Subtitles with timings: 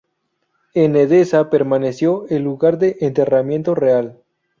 [0.73, 4.17] En Edesa permaneció el lugar de enterramiento real.